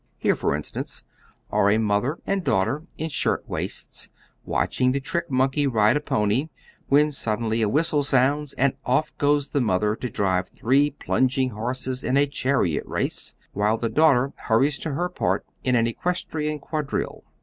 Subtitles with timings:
[0.17, 1.03] Here, for instance,
[1.51, 4.09] are a mother and daughter, in shirt waists,
[4.45, 6.49] watching the trick monkey ride a pony,
[6.87, 12.03] when suddenly a whistle sounds, and off goes the mother to drive three plunging horses
[12.03, 17.23] in a chariot race, while the daughter hurries to her part in an equestrian quadrille.